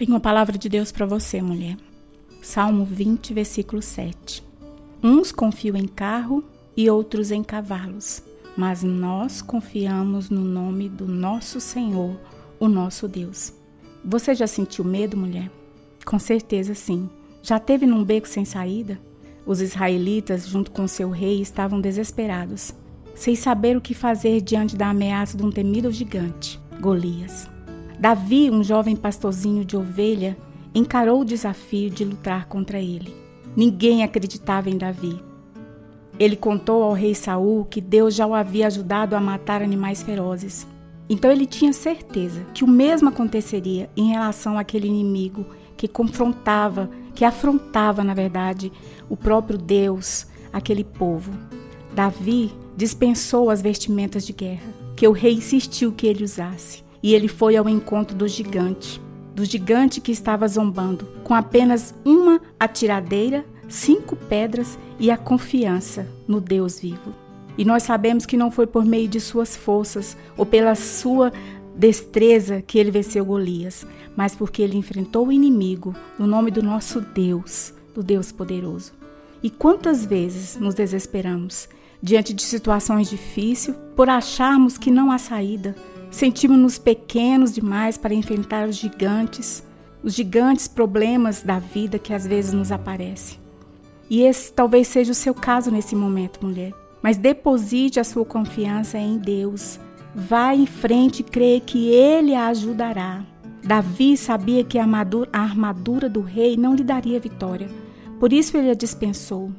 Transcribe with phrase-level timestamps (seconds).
[0.00, 1.76] Tenho uma palavra de Deus para você, mulher.
[2.40, 4.42] Salmo 20, versículo 7.
[5.02, 6.42] Uns confiam em carro
[6.74, 8.22] e outros em cavalos,
[8.56, 12.18] mas nós confiamos no nome do nosso Senhor,
[12.58, 13.52] o nosso Deus.
[14.02, 15.50] Você já sentiu medo, mulher?
[16.06, 17.06] Com certeza sim.
[17.42, 18.98] Já teve num beco sem saída?
[19.44, 22.72] Os israelitas, junto com seu rei, estavam desesperados,
[23.14, 27.50] sem saber o que fazer diante da ameaça de um temido gigante, Golias.
[28.00, 30.34] Davi, um jovem pastorzinho de ovelha,
[30.74, 33.14] encarou o desafio de lutar contra ele.
[33.54, 35.22] Ninguém acreditava em Davi.
[36.18, 40.66] Ele contou ao rei Saul que Deus já o havia ajudado a matar animais ferozes.
[41.10, 45.44] Então ele tinha certeza que o mesmo aconteceria em relação àquele inimigo
[45.76, 48.72] que confrontava, que afrontava, na verdade,
[49.10, 51.32] o próprio Deus, aquele povo.
[51.94, 57.28] Davi dispensou as vestimentas de guerra, que o rei insistiu que ele usasse e ele
[57.28, 59.00] foi ao encontro do gigante,
[59.34, 66.40] do gigante que estava zombando, com apenas uma atiradeira, cinco pedras e a confiança no
[66.40, 67.14] Deus vivo.
[67.56, 71.32] E nós sabemos que não foi por meio de suas forças ou pela sua
[71.74, 77.00] destreza que ele venceu Golias, mas porque ele enfrentou o inimigo no nome do nosso
[77.00, 78.92] Deus, do Deus poderoso.
[79.42, 81.68] E quantas vezes nos desesperamos
[82.02, 85.74] diante de situações difíceis por acharmos que não há saída,
[86.10, 89.64] Sentimos-nos pequenos demais para enfrentar os gigantes,
[90.02, 93.38] os gigantes problemas da vida que às vezes nos aparecem.
[94.08, 96.72] E esse talvez seja o seu caso nesse momento, mulher.
[97.00, 99.78] Mas deposite a sua confiança em Deus.
[100.12, 103.24] Vá em frente e creia que Ele a ajudará.
[103.62, 104.88] Davi sabia que a
[105.32, 107.68] armadura do rei não lhe daria vitória.
[108.18, 109.50] Por isso ele a dispensou.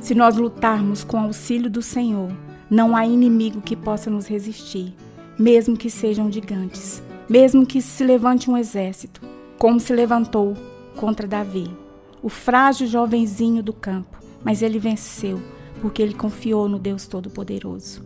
[0.00, 2.30] Se nós lutarmos com o auxílio do Senhor,
[2.70, 4.94] não há inimigo que possa nos resistir
[5.40, 9.22] mesmo que sejam gigantes, mesmo que se levante um exército,
[9.58, 10.54] como se levantou
[10.96, 11.74] contra Davi,
[12.22, 15.40] o frágil jovenzinho do campo, mas ele venceu
[15.80, 18.04] porque ele confiou no Deus Todo-Poderoso.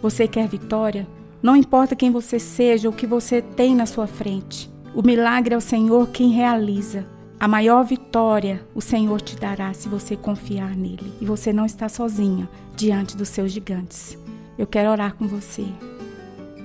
[0.00, 1.06] Você quer vitória?
[1.42, 4.70] Não importa quem você seja ou o que você tem na sua frente.
[4.94, 7.06] O milagre é o Senhor quem realiza.
[7.38, 11.12] A maior vitória o Senhor te dará se você confiar nele.
[11.20, 14.16] E você não está sozinha diante dos seus gigantes.
[14.56, 15.66] Eu quero orar com você.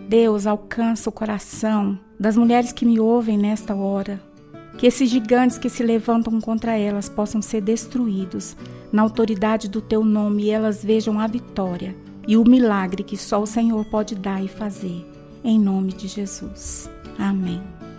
[0.08, 4.22] Deus alcança o coração das mulheres que me ouvem nesta hora.
[4.78, 8.56] Que esses gigantes que se levantam contra elas possam ser destruídos
[8.92, 11.96] na autoridade do teu nome e elas vejam a vitória
[12.28, 15.06] e o milagre que só o Senhor pode dar e fazer.
[15.44, 16.90] Em nome de Jesus.
[17.18, 17.62] Amém.